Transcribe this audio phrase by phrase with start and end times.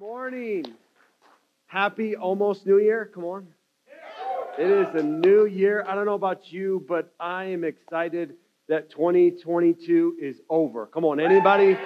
[0.00, 0.64] morning.
[1.66, 3.08] Happy almost New Year.
[3.14, 3.46] Come on.
[4.58, 5.84] It is a new year.
[5.86, 8.34] I don't know about you, but I am excited
[8.68, 10.86] that 2022 is over.
[10.86, 11.78] Come on, anybody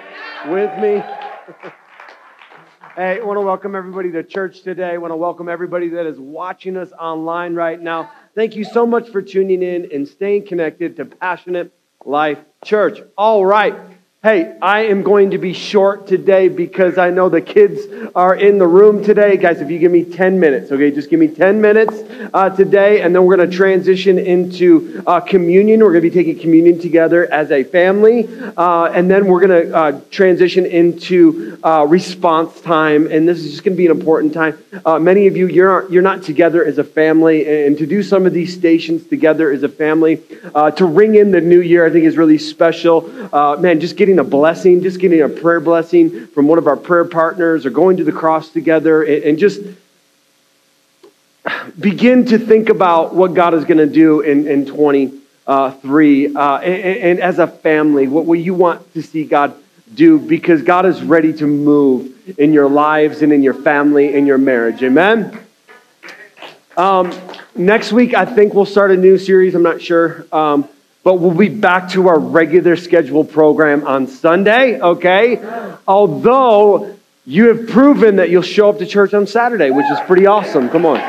[0.47, 1.03] with me?
[2.95, 4.91] hey, I want to welcome everybody to church today.
[4.91, 8.11] I want to welcome everybody that is watching us online right now.
[8.33, 11.71] Thank you so much for tuning in and staying connected to Passionate
[12.05, 13.01] Life Church.
[13.17, 13.75] All right.
[14.21, 17.79] Hey, I am going to be short today because I know the kids
[18.13, 19.37] are in the room today.
[19.37, 22.03] Guys, if you give me 10 minutes, okay, just give me 10 minutes
[22.33, 25.79] uh, today, and then we're going to transition into uh, communion.
[25.79, 28.27] We're going to be taking communion together as a family,
[28.57, 33.51] uh, and then we're going to uh, transition into uh, response time, and this is
[33.51, 34.57] just going to be an important time.
[34.85, 38.25] Uh, many of you, you're, you're not together as a family, and to do some
[38.25, 40.21] of these stations together as a family,
[40.75, 43.07] to ring in the new year, I think is really special.
[43.61, 46.75] man, just getting getting a blessing, just getting a prayer blessing from one of our
[46.75, 49.61] prayer partners or going to the cross together and, and just
[51.79, 56.35] begin to think about what God is going to do in, in 23.
[56.35, 59.53] Uh, and, and, as a family, what will you want to see God
[59.93, 60.17] do?
[60.17, 64.39] Because God is ready to move in your lives and in your family and your
[64.39, 64.81] marriage.
[64.81, 65.39] Amen?
[66.75, 67.11] Um,
[67.55, 69.53] next week, I think we'll start a new series.
[69.53, 70.25] I'm not sure.
[70.31, 70.67] Um,
[71.09, 75.43] but we'll be back to our regular schedule program on Sunday, okay?
[75.87, 80.27] Although you have proven that you'll show up to church on Saturday, which is pretty
[80.27, 80.69] awesome.
[80.69, 80.99] Come on.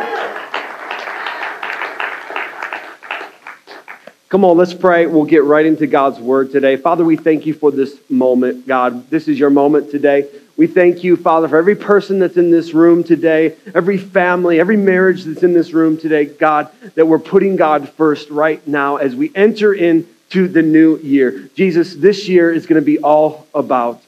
[4.31, 5.05] Come on, let's pray.
[5.05, 6.77] We'll get right into God's word today.
[6.77, 9.11] Father, we thank you for this moment, God.
[9.11, 10.27] This is your moment today.
[10.61, 14.77] We thank you, Father, for every person that's in this room today, every family, every
[14.77, 19.17] marriage that's in this room today, God, that we're putting God first right now as
[19.17, 21.49] we enter into the new year.
[21.55, 24.03] Jesus, this year is going to be all about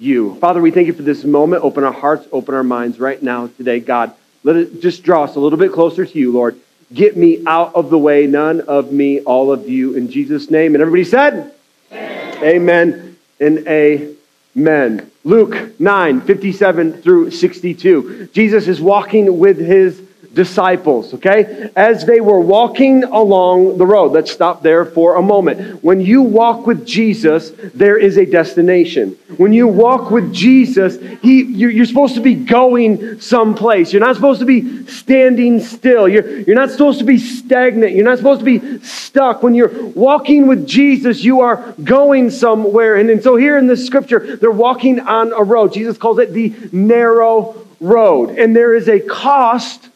[0.00, 0.34] you.
[0.40, 1.62] Father, we thank you for this moment.
[1.62, 4.12] Open our hearts, open our minds right now today, God.
[4.42, 6.58] Let it just draw us a little bit closer to you, Lord.
[6.92, 10.74] Get me out of the way, none of me, all of you, in Jesus' name.
[10.74, 11.54] And everybody said,
[11.92, 15.11] Amen, Amen and amen.
[15.24, 18.28] Luke 9, 57 through 62.
[18.32, 20.02] Jesus is walking with his
[20.34, 21.70] disciples, okay?
[21.76, 24.12] As they were walking along the road.
[24.12, 25.82] Let's stop there for a moment.
[25.82, 29.18] When you walk with Jesus, there is a destination.
[29.36, 33.92] When you walk with Jesus, he, you're supposed to be going someplace.
[33.92, 36.08] You're not supposed to be standing still.
[36.08, 37.92] You're, you're not supposed to be stagnant.
[37.92, 39.42] You're not supposed to be stuck.
[39.42, 42.96] When you're walking with Jesus, you are going somewhere.
[42.96, 45.72] And, and so here in the scripture, they're walking on a road.
[45.72, 48.38] Jesus calls it the narrow road.
[48.38, 49.88] And there is a cost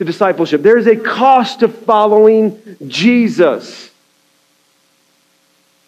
[0.00, 0.62] to discipleship.
[0.62, 3.90] There is a cost to following Jesus.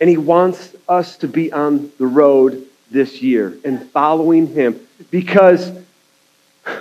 [0.03, 4.79] And he wants us to be on the road this year and following him
[5.11, 5.73] because,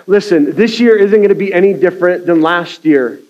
[0.07, 3.21] listen, this year isn't going to be any different than last year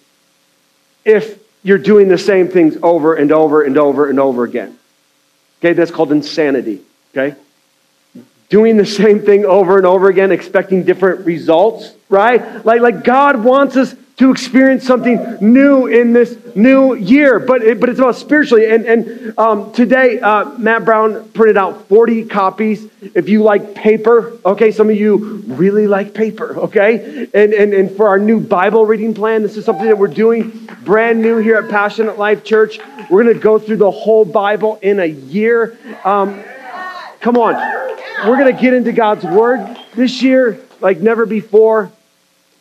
[1.05, 4.79] if you're doing the same things over and over and over and over again.
[5.59, 6.81] Okay, that's called insanity.
[7.15, 7.37] Okay?
[8.51, 12.63] Doing the same thing over and over again, expecting different results right?
[12.63, 17.79] Like, like God wants us to experience something new in this new year, but, it,
[17.79, 18.69] but it's about spiritually.
[18.69, 22.87] And, and um, today, uh, Matt Brown printed out 40 copies.
[23.15, 27.27] If you like paper, okay, some of you really like paper, okay?
[27.33, 30.69] And, and, and for our new Bible reading plan, this is something that we're doing
[30.83, 32.79] brand new here at Passionate Life Church.
[33.09, 35.77] We're going to go through the whole Bible in a year.
[36.03, 36.43] Um,
[37.21, 37.53] come on.
[38.27, 41.91] We're going to get into God's Word this year like never before.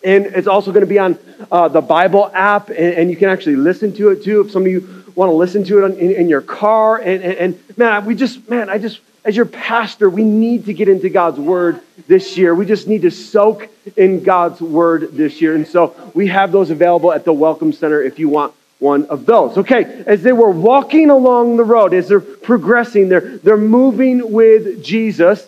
[0.05, 1.19] And it's also going to be on
[1.51, 4.63] uh, the Bible app, and, and, you can actually listen to it too if some
[4.63, 6.97] of you want to listen to it on, in, in, your car.
[6.97, 10.73] And, and, and, man, we just, man, I just, as your pastor, we need to
[10.73, 12.55] get into God's word this year.
[12.55, 15.55] We just need to soak in God's word this year.
[15.55, 19.27] And so we have those available at the Welcome Center if you want one of
[19.27, 19.57] those.
[19.59, 24.83] Okay, as they were walking along the road, as they're progressing, they're, they're moving with
[24.83, 25.47] Jesus,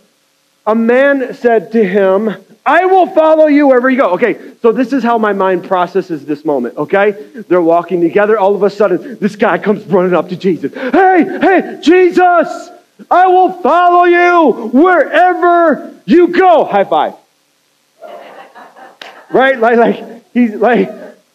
[0.66, 4.10] a man said to him, I will follow you wherever you go.
[4.10, 7.10] Okay, so this is how my mind processes this moment, okay?
[7.48, 8.39] They're walking together.
[8.39, 10.72] All of a sudden, this guy comes running up to Jesus.
[10.72, 12.71] Hey, hey, Jesus,
[13.10, 16.65] I will follow you wherever you go.
[16.65, 17.15] High five.
[19.30, 19.59] Right?
[19.59, 20.89] Like, like he's like,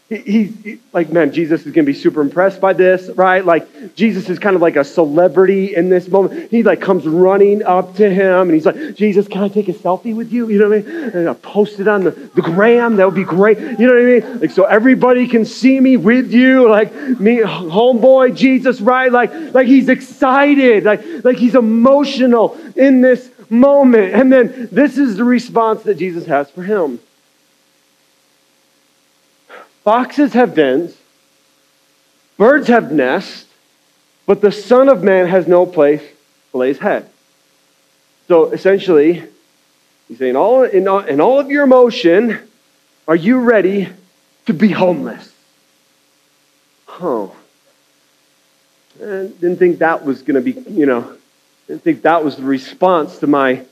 [0.10, 3.44] he's he, like, man, Jesus is going to be super impressed by this, right?
[3.44, 6.50] Like, Jesus is kind of like a celebrity in this moment.
[6.50, 9.74] He like comes running up to him and he's like, Jesus, can I take a
[9.74, 10.48] selfie with you?
[10.48, 11.10] You know what I mean?
[11.10, 12.96] And I'll post it on the, the gram.
[12.96, 13.60] That would be great.
[13.60, 14.40] You know what I mean?
[14.42, 19.12] Like, so everybody can see me with you, like me, homeboy, Jesus, right?
[19.12, 24.14] Like, like he's excited, like, like he's emotional in this moment.
[24.14, 27.00] And then this is the response that Jesus has for him.
[29.88, 30.98] Foxes have dens,
[32.36, 33.46] birds have nests,
[34.26, 36.02] but the Son of Man has no place
[36.52, 37.10] to lay his head.
[38.28, 39.24] So essentially,
[40.10, 42.38] he's saying, all, in, all, in all of your emotion,
[43.08, 43.88] are you ready
[44.48, 45.32] to be homeless?
[46.90, 47.34] Oh.
[48.98, 51.16] I didn't think that was going to be, you know,
[51.66, 53.64] didn't think that was the response to my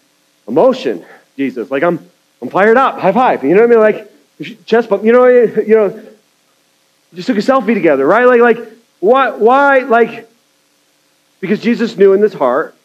[0.48, 1.70] emotion, Jesus.
[1.70, 2.10] Like I'm,
[2.42, 3.00] I'm fired up.
[3.00, 3.44] High five.
[3.44, 3.80] You know what I mean?
[3.80, 4.15] Like
[4.66, 5.04] chest bump.
[5.04, 6.04] You know, you know,
[7.14, 8.26] just took a selfie together, right?
[8.26, 10.30] Like, like why, why, like,
[11.40, 12.76] because Jesus knew in his heart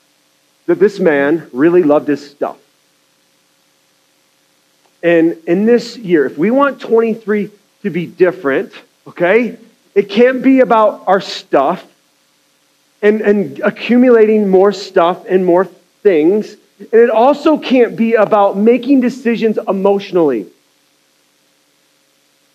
[0.66, 2.58] that this man really loved his stuff.
[5.02, 7.50] And in this year, if we want 23
[7.82, 8.72] to be different,
[9.06, 9.56] okay,
[9.94, 11.84] it can't be about our stuff
[13.02, 16.52] and, and accumulating more stuff and more things.
[16.78, 20.46] And it also can't be about making decisions emotionally.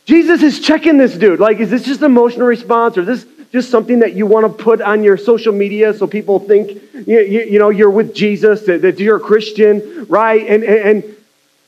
[0.06, 1.40] Jesus is checking this dude.
[1.40, 4.46] Like, is this just an emotional response or is this just something that you want
[4.46, 8.14] to put on your social media so people think, you, you, you know, you're with
[8.14, 10.46] Jesus, that, that, you're a Christian, right?
[10.46, 11.16] And, and, and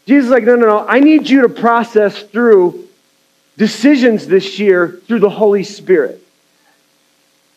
[0.05, 0.87] Jesus is like, no, no, no.
[0.87, 2.87] I need you to process through
[3.57, 6.21] decisions this year through the Holy Spirit.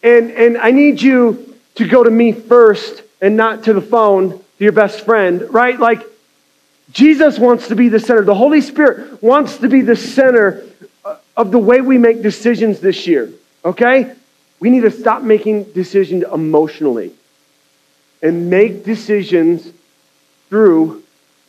[0.02, 4.30] And, and I need you to go to me first and not to the phone,
[4.30, 5.78] to your best friend, right?
[5.78, 6.02] Like,
[6.92, 8.22] Jesus wants to be the center.
[8.22, 10.64] The Holy Spirit wants to be the center
[11.04, 13.30] uh, of the way we make decisions this year,
[13.64, 14.14] okay?
[14.58, 17.12] We need to stop making decisions emotionally
[18.22, 19.72] and make decisions
[20.48, 21.02] through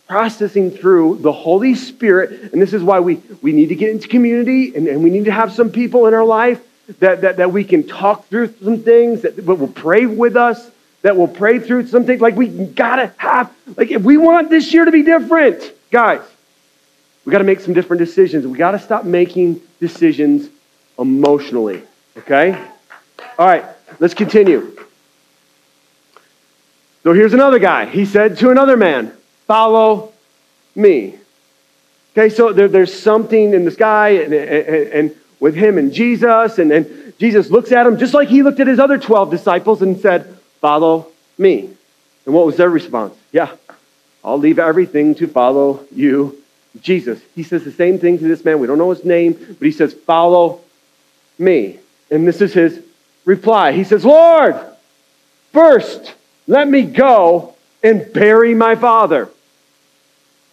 [0.08, 2.52] processing through the Holy Spirit.
[2.52, 5.24] And this is why we, we need to get into community and, and we need
[5.26, 6.62] to have some people in our life
[7.00, 10.70] that, that, that we can talk through some things, that, that will pray with us,
[11.02, 12.22] that will pray through some things.
[12.22, 16.22] Like we gotta have, like if we want this year to be different, guys,
[17.26, 18.46] we gotta make some different decisions.
[18.46, 20.50] We gotta stop making decisions
[20.98, 21.84] emotionally.
[22.18, 22.54] Okay?
[23.38, 23.66] All right,
[24.00, 24.78] let's continue.
[27.04, 27.86] So here's another guy.
[27.86, 29.14] He said to another man,
[29.48, 30.14] Follow
[30.76, 31.16] me.
[32.14, 36.58] Okay, so there, there's something in the sky, and, and, and with him and Jesus.
[36.58, 39.82] And then Jesus looks at him just like he looked at his other 12 disciples
[39.82, 41.70] and said, Follow me.
[42.26, 43.14] And what was their response?
[43.32, 43.56] Yeah,
[44.24, 46.42] I'll leave everything to follow you,
[46.82, 47.20] Jesus.
[47.36, 48.60] He says the same thing to this man.
[48.60, 50.62] We don't know his name, but he says, Follow
[51.38, 51.80] me.
[52.10, 52.82] And this is his
[53.26, 53.74] reply.
[53.74, 54.56] He says, Lord,
[55.52, 56.14] first
[56.48, 59.30] let me go and bury my father.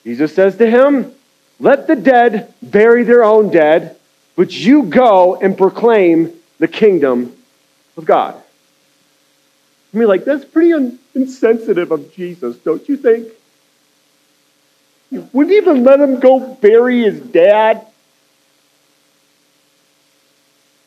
[0.04, 1.12] Jesus says to him,
[1.60, 3.98] Let the dead bury their own dead
[4.38, 7.36] but you go and proclaim the kingdom
[7.96, 8.40] of God.
[9.92, 13.28] I mean, like, that's pretty un- insensitive of Jesus, don't you think?
[15.10, 17.86] You wouldn't even let him go bury his dad.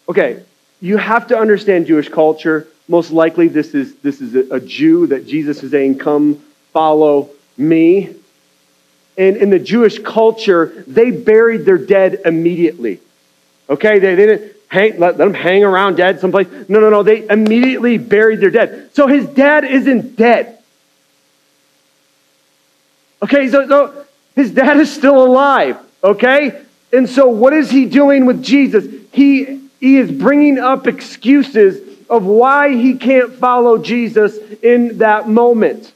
[0.08, 0.44] Okay,
[0.80, 2.68] you have to understand Jewish culture.
[2.88, 7.30] Most likely, this is, this is a, a Jew that Jesus is saying, Come, follow
[7.58, 8.16] me.
[9.18, 13.00] And in the Jewish culture, they buried their dead immediately.
[13.70, 16.48] Okay, they, they didn't hang, let, let them hang around dead someplace.
[16.70, 17.04] No, no, no.
[17.04, 18.90] They immediately buried their dead.
[18.94, 20.58] So his dad isn't dead.
[23.22, 25.78] Okay, so, so his dad is still alive.
[26.04, 26.62] Okay?
[26.94, 28.86] And so what is he doing with Jesus?
[29.12, 35.92] He, he is bringing up excuses of why he can't follow Jesus in that moment.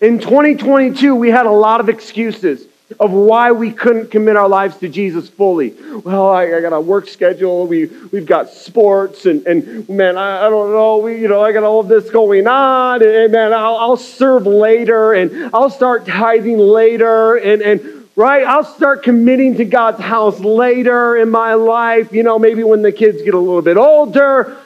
[0.00, 2.64] In 2022, we had a lot of excuses
[2.98, 5.74] of why we couldn't commit our lives to Jesus fully.
[6.04, 7.66] Well, I, I got a work schedule.
[7.66, 10.98] We, we've got sports, and, and man, I, I don't know.
[10.98, 13.96] We, you know, I got all of this going on, and, and man, I'll, I'll
[13.96, 20.00] serve later, and I'll start tithing later, and, and right, I'll start committing to God's
[20.00, 22.12] house later in my life.
[22.12, 24.56] You know, maybe when the kids get a little bit older,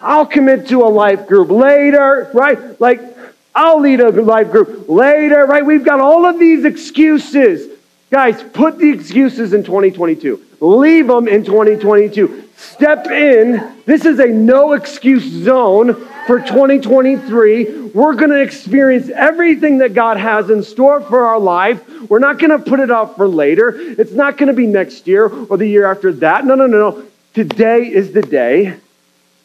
[0.00, 2.78] I'll commit to a life group later, right?
[2.78, 3.13] Like,
[3.54, 5.64] I'll lead a life group later, right?
[5.64, 7.70] We've got all of these excuses.
[8.10, 10.40] Guys, put the excuses in 2022.
[10.60, 12.44] Leave them in 2022.
[12.56, 13.76] Step in.
[13.86, 15.94] This is a no excuse zone
[16.26, 17.88] for 2023.
[17.88, 21.86] We're going to experience everything that God has in store for our life.
[22.08, 23.74] We're not going to put it off for later.
[23.76, 26.44] It's not going to be next year or the year after that.
[26.44, 27.04] No, no, no, no.
[27.34, 28.76] Today is the day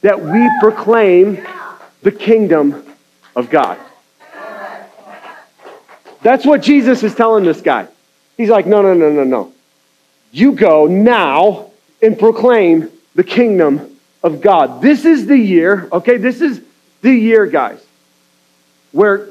[0.01, 1.45] that we proclaim
[2.01, 2.85] the kingdom
[3.35, 3.77] of God.
[6.21, 7.87] That's what Jesus is telling this guy.
[8.37, 9.53] He's like, no, no, no, no, no.
[10.31, 11.71] You go now
[12.01, 14.81] and proclaim the kingdom of God.
[14.81, 16.17] This is the year, okay?
[16.17, 16.61] This is
[17.01, 17.83] the year, guys,
[18.91, 19.27] where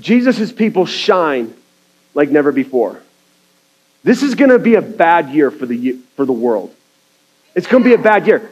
[0.00, 1.54] Jesus' people shine
[2.14, 3.00] like never before.
[4.02, 6.74] This is going to be a bad year for the, for the world.
[7.54, 8.50] It's going to be a bad year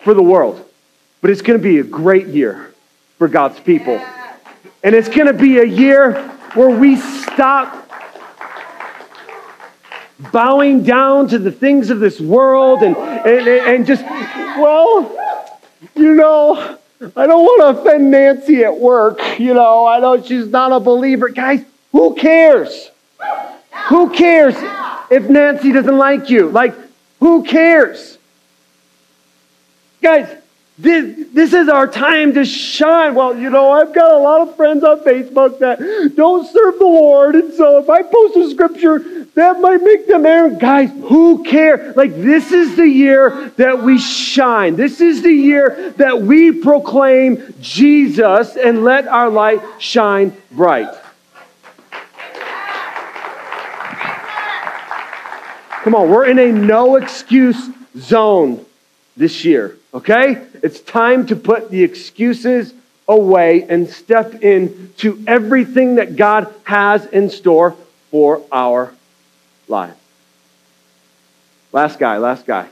[0.00, 0.64] for the world,
[1.20, 2.72] but it's going to be a great year
[3.18, 4.00] for God's people.
[4.82, 7.88] And it's going to be a year where we stop
[10.32, 15.16] bowing down to the things of this world and, and, and just, well,
[15.94, 16.78] you know,
[17.16, 19.20] I don't want to offend Nancy at work.
[19.38, 21.28] You know, I know she's not a believer.
[21.30, 22.90] Guys, who cares?
[23.88, 24.54] Who cares
[25.10, 26.50] if Nancy doesn't like you?
[26.50, 26.74] Like,
[27.20, 28.18] who cares?
[30.02, 30.28] Guys,
[30.80, 33.14] this, this is our time to shine.
[33.14, 35.78] Well, you know, I've got a lot of friends on Facebook that
[36.16, 37.34] don't serve the Lord.
[37.34, 38.98] And so if I post a scripture,
[39.34, 40.60] that might make them arrogant.
[40.60, 41.96] Guys, who cares?
[41.96, 44.76] Like, this is the year that we shine.
[44.76, 50.88] This is the year that we proclaim Jesus and let our light shine bright.
[55.82, 58.64] Come on, we're in a no excuse zone
[59.16, 60.46] this year, okay?
[60.62, 62.72] It's time to put the excuses
[63.08, 67.76] away and step into everything that God has in store
[68.10, 68.92] for our
[69.68, 69.96] lives.
[71.72, 72.68] Last guy, last guy.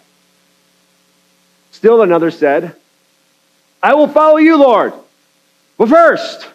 [1.73, 2.75] Still another said,
[3.83, 4.93] I will follow you, Lord.
[5.77, 6.49] But first,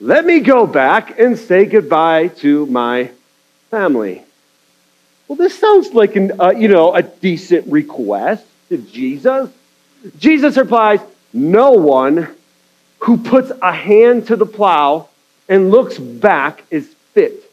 [0.00, 3.10] let me go back and say goodbye to my
[3.70, 4.22] family.
[5.26, 9.50] Well, this sounds like an, uh, you know, a decent request to Jesus.
[10.18, 11.00] Jesus replies,
[11.32, 12.34] No one
[13.00, 15.08] who puts a hand to the plow
[15.48, 17.50] and looks back is fit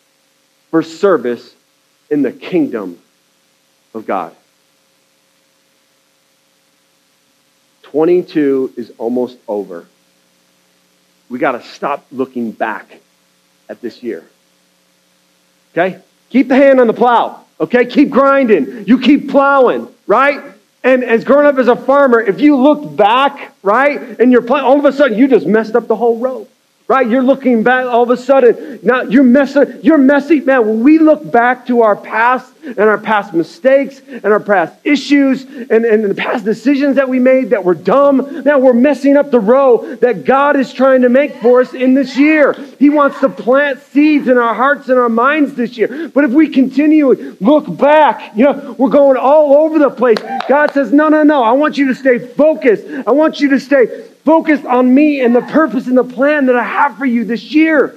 [0.69, 1.55] for service
[2.09, 2.99] in the kingdom
[3.93, 4.35] of God.
[7.83, 9.85] 22 is almost over.
[11.29, 12.99] We got to stop looking back
[13.69, 14.23] at this year.
[15.71, 16.01] Okay?
[16.29, 17.45] Keep the hand on the plow.
[17.59, 17.85] Okay?
[17.85, 18.85] Keep grinding.
[18.85, 20.54] You keep plowing, right?
[20.85, 24.77] And as growing up as a farmer, if you looked back, right, and you're all
[24.77, 26.47] of a sudden you just messed up the whole row.
[26.87, 27.09] Right?
[27.09, 28.79] You're looking back all of a sudden.
[28.83, 29.59] Now you're messy.
[29.81, 30.41] You're messy.
[30.41, 34.75] Man, when we look back to our past and our past mistakes and our past
[34.83, 39.17] issues and, and the past decisions that we made that were dumb, now we're messing
[39.17, 42.53] up the row that God is trying to make for us in this year.
[42.77, 46.09] He wants to plant seeds in our hearts and our minds this year.
[46.09, 50.19] But if we continue look back, you know, we're going all over the place.
[50.47, 51.43] God says, no, no, no.
[51.43, 52.85] I want you to stay focused.
[53.07, 56.55] I want you to stay Focus on me and the purpose and the plan that
[56.55, 57.95] I have for you this year.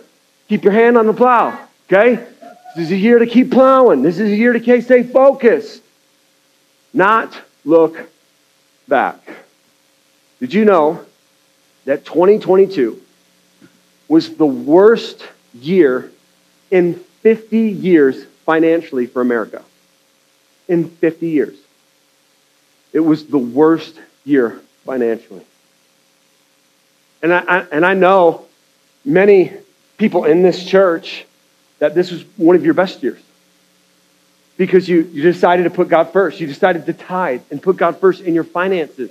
[0.49, 2.17] Keep your hand on the plow, okay?
[2.77, 4.03] This is a year to keep plowing.
[4.03, 5.83] This is a year to stay focused,
[6.93, 8.11] not look
[8.87, 9.21] back.
[10.39, 11.05] Did you know
[11.87, 13.01] that 2022
[14.07, 16.11] was the worst year
[16.71, 19.65] in 50 years financially for America?
[20.69, 21.57] In 50 years.
[22.93, 25.45] It was the worst year financially.
[27.23, 28.47] And I, I, and I know
[29.05, 29.53] many
[29.97, 31.25] people in this church
[31.79, 33.21] that this was one of your best years
[34.57, 36.41] because you, you decided to put God first.
[36.41, 39.11] You decided to tithe and put God first in your finances.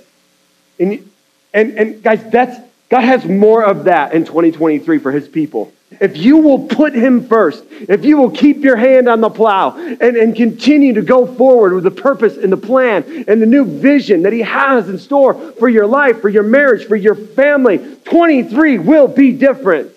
[0.78, 1.10] And,
[1.52, 5.72] and, and guys, that's, God has more of that in 2023 for his people.
[5.90, 9.76] If you will put him first, if you will keep your hand on the plow
[9.76, 13.64] and, and continue to go forward with the purpose and the plan and the new
[13.64, 17.96] vision that he has in store for your life, for your marriage, for your family,
[18.04, 19.92] 23 will be different.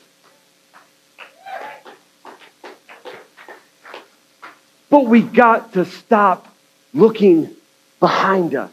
[4.89, 6.53] But we got to stop
[6.93, 7.53] looking
[7.99, 8.71] behind us.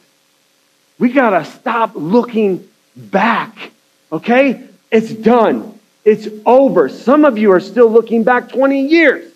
[0.98, 3.70] We got to stop looking back.
[4.10, 4.68] Okay?
[4.90, 5.77] It's done.
[6.08, 6.88] It's over.
[6.88, 9.30] Some of you are still looking back 20 years.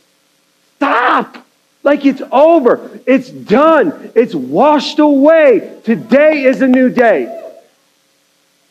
[0.76, 1.46] Stop!
[1.82, 2.98] Like it's over.
[3.04, 4.10] It's done.
[4.14, 5.80] It's washed away.
[5.84, 7.28] Today is a new day.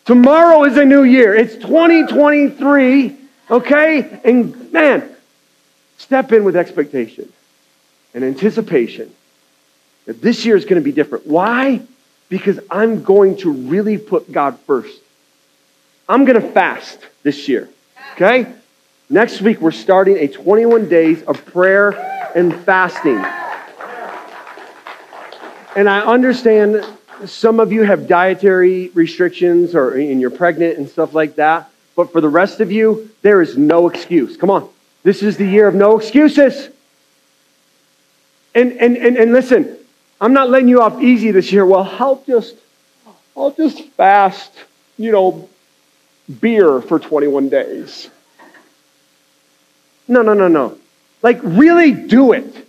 [0.05, 1.35] Tomorrow is a new year.
[1.35, 3.15] It's 2023,
[3.51, 4.19] okay?
[4.25, 5.07] And man,
[5.99, 7.31] step in with expectation
[8.15, 9.13] and anticipation
[10.05, 11.27] that this year is going to be different.
[11.27, 11.81] Why?
[12.29, 14.99] Because I'm going to really put God first.
[16.09, 17.69] I'm going to fast this year.
[18.13, 18.53] Okay?
[19.09, 21.91] Next week, we're starting a 21 days of prayer
[22.35, 23.23] and fasting.
[25.75, 26.85] And I understand
[27.25, 31.69] some of you have dietary restrictions or and you're pregnant and stuff like that.
[31.95, 34.37] But for the rest of you, there is no excuse.
[34.37, 34.69] Come on.
[35.03, 36.69] This is the year of no excuses.
[38.53, 39.77] And, and, and, and listen,
[40.19, 41.65] I'm not letting you off easy this year.
[41.65, 42.55] Well, I'll just,
[43.35, 44.51] I'll just fast,
[44.97, 45.49] you know,
[46.39, 48.09] beer for 21 days.
[50.07, 50.77] No, no, no, no.
[51.21, 52.67] Like really do it.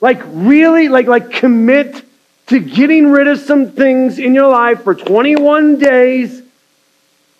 [0.00, 2.02] Like really, like, like commit
[2.48, 6.42] to getting rid of some things in your life for 21 days.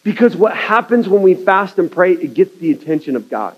[0.02, 3.56] Because what happens when we fast and pray, it gets the attention of God.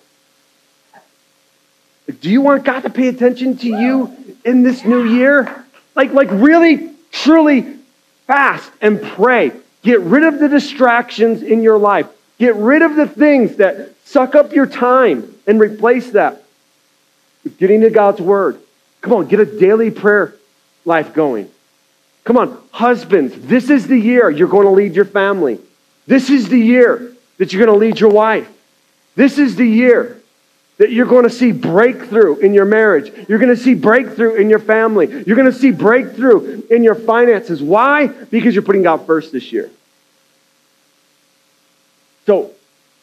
[2.20, 5.64] Do you want God to pay attention to you in this new year?
[5.94, 7.76] Like, like really, truly
[8.26, 9.52] fast and pray.
[9.82, 12.06] Get rid of the distractions in your life.
[12.38, 16.42] Get rid of the things that suck up your time and replace that
[17.44, 18.58] with getting to God's word.
[19.00, 20.34] Come on, get a daily prayer
[20.84, 21.50] life going.
[22.24, 25.58] Come on, husbands, this is the year you're going to lead your family.
[26.06, 28.48] This is the year that you're going to lead your wife.
[29.14, 30.20] This is the year
[30.78, 33.12] that you're going to see breakthrough in your marriage.
[33.28, 35.08] You're going to see breakthrough in your family.
[35.26, 37.62] You're going to see breakthrough in your finances.
[37.62, 38.06] Why?
[38.06, 39.70] Because you're putting God first this year.
[42.26, 42.52] So,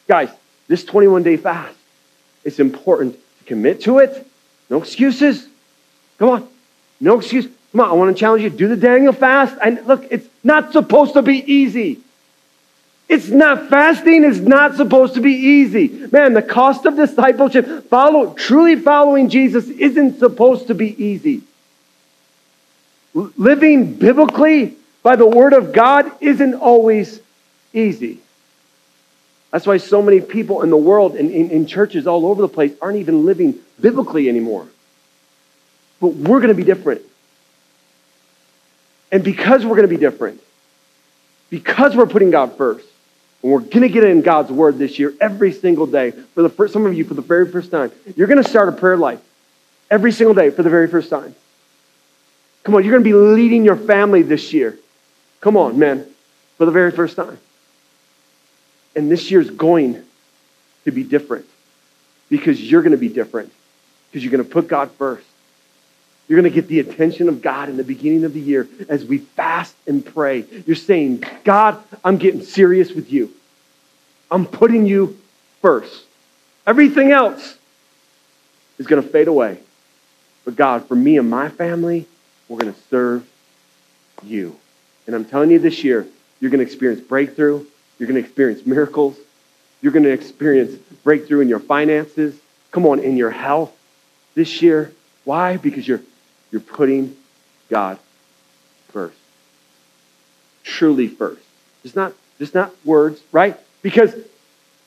[0.08, 0.30] guys,
[0.68, 1.76] this 21 day fast,
[2.44, 4.26] it's important to commit to it.
[4.70, 5.46] No excuses.
[6.18, 6.48] Come on.
[7.00, 7.46] No excuse.
[7.72, 8.50] Come on, I want to challenge you.
[8.50, 9.56] Do the Daniel fast.
[9.62, 12.00] And look, it's not supposed to be easy.
[13.08, 15.88] It's not fasting is not supposed to be easy.
[16.10, 21.42] Man, the cost of discipleship, follow truly following Jesus isn't supposed to be easy.
[23.14, 27.20] Living biblically by the word of God isn't always
[27.72, 28.18] easy.
[29.52, 32.48] That's why so many people in the world and in, in churches all over the
[32.48, 34.66] place aren't even living biblically anymore.
[36.00, 37.02] But we're going to be different.
[39.12, 40.42] And because we're going to be different,
[41.48, 42.86] because we're putting God first,
[43.42, 46.10] and we're going to get in God's word this year every single day.
[46.10, 48.68] For the first, some of you, for the very first time, you're going to start
[48.68, 49.20] a prayer life
[49.90, 51.34] every single day for the very first time.
[52.64, 54.76] Come on, you're going to be leading your family this year.
[55.40, 56.06] Come on, man,
[56.58, 57.38] for the very first time.
[58.96, 60.02] And this year's going
[60.84, 61.46] to be different
[62.28, 63.52] because you're going to be different
[64.10, 65.26] because you're going to put God first.
[66.28, 69.04] You're going to get the attention of God in the beginning of the year as
[69.04, 70.44] we fast and pray.
[70.66, 73.32] You're saying, God, I'm getting serious with you.
[74.30, 75.18] I'm putting you
[75.62, 76.04] first.
[76.66, 77.56] Everything else
[78.78, 79.58] is going to fade away.
[80.44, 82.06] But God, for me and my family,
[82.48, 83.28] we're going to serve
[84.24, 84.56] you.
[85.06, 86.06] And I'm telling you this year,
[86.40, 87.64] you're going to experience breakthrough.
[87.98, 89.16] You're going to experience miracles.
[89.80, 92.36] You're going to experience breakthrough in your finances.
[92.72, 93.72] Come on, in your health
[94.34, 94.92] this year.
[95.24, 95.56] Why?
[95.56, 96.02] Because you're
[96.50, 97.16] you're putting
[97.68, 97.98] God
[98.88, 99.16] first.
[100.62, 101.42] Truly first.
[101.82, 103.56] Just not, just not words, right?
[103.82, 104.14] Because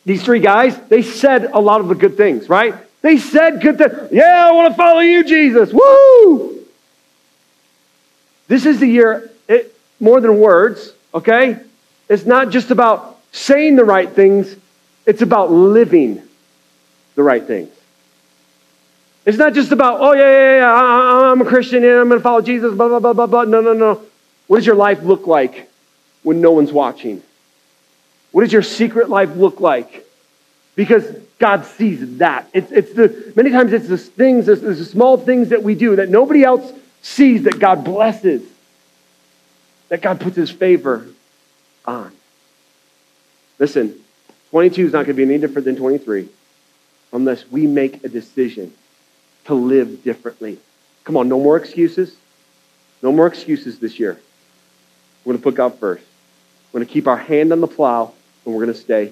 [0.05, 2.75] these three guys, they said a lot of the good things, right?
[3.01, 4.11] They said good things.
[4.11, 5.71] Yeah, I want to follow you, Jesus.
[5.71, 6.65] Woo!
[8.47, 11.59] This is the year, it, more than words, okay?
[12.09, 14.55] It's not just about saying the right things,
[15.05, 16.21] it's about living
[17.15, 17.69] the right things.
[19.25, 22.19] It's not just about, oh, yeah, yeah, yeah, I, am a Christian and I'm going
[22.19, 23.43] to follow Jesus, blah, blah, blah, blah, blah.
[23.43, 24.01] No, no, no.
[24.47, 25.69] What does your life look like
[26.23, 27.21] when no one's watching?
[28.31, 30.05] What does your secret life look like?
[30.75, 31.05] Because
[31.37, 32.49] God sees that.
[32.53, 35.97] It's, it's the, many times it's the things, it's the small things that we do
[35.97, 38.41] that nobody else sees that God blesses,
[39.89, 41.05] that God puts his favor
[41.85, 42.11] on.
[43.57, 43.99] Listen,
[44.51, 46.29] 22 is not going to be any different than 23
[47.11, 48.73] unless we make a decision
[49.49, 50.59] to live differently.
[51.05, 52.15] Come on, no more excuses.
[53.01, 54.19] No more excuses this year.
[55.25, 56.03] We're going to put God first.
[56.71, 58.13] We're going to keep our hand on the plow,
[58.45, 59.11] and we're going to stay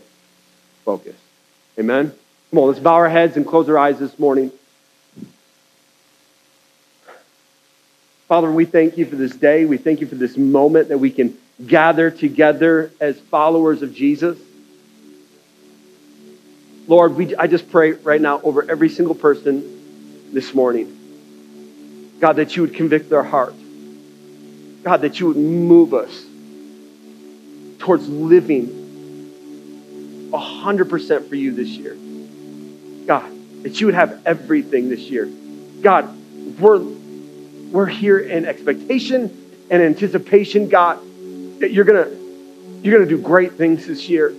[0.86, 1.18] focused.
[1.80, 2.14] Amen?
[2.52, 4.52] Come on, let's bow our heads and close our eyes this morning.
[8.28, 9.66] Father, we thank you for this day.
[9.66, 14.38] We thank you for this moment that we can gather together as followers of Jesus.
[16.88, 19.77] Lord, we, I just pray right now over every single person
[20.34, 20.94] this morning.
[22.20, 23.54] God, that you would convict their heart.
[24.84, 26.26] God, that you would move us
[27.80, 28.68] towards living
[30.32, 31.96] 100% for you this year.
[33.06, 33.32] God,
[33.64, 35.30] that you would have everything this year.
[35.82, 36.14] God,
[36.60, 36.80] we're,
[37.72, 39.24] we're here in expectation
[39.70, 41.00] and anticipation, God,
[41.60, 42.28] that you're going to
[42.84, 44.34] you're going to do great things this year.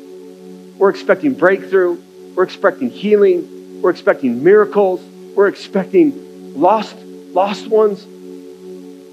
[0.78, 2.00] We're expecting breakthrough.
[2.34, 3.82] We're expecting healing.
[3.82, 5.00] We're expecting miracles.
[5.38, 8.02] We're expecting lost, lost ones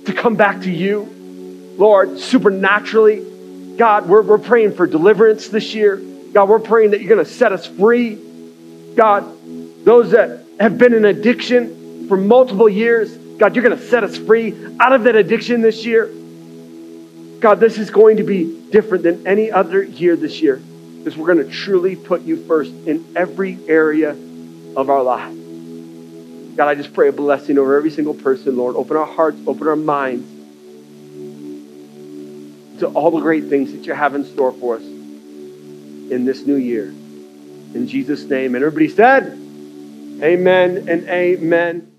[0.07, 1.75] to come back to you.
[1.77, 5.97] Lord, supernaturally, God, we're, we're praying for deliverance this year.
[6.33, 8.17] God, we're praying that you're going to set us free.
[8.95, 9.23] God,
[9.85, 14.17] those that have been in addiction for multiple years, God, you're going to set us
[14.17, 16.07] free out of that addiction this year.
[17.39, 20.59] God, this is going to be different than any other year this year
[20.97, 24.17] because we're going to truly put you first in every area
[24.75, 25.44] of our lives.
[26.55, 28.75] God, I just pray a blessing over every single person, Lord.
[28.75, 30.31] Open our hearts, open our minds
[32.79, 36.55] to all the great things that you have in store for us in this new
[36.55, 36.87] year.
[36.87, 38.55] In Jesus' name.
[38.55, 39.37] And everybody said,
[40.21, 41.94] Amen and amen.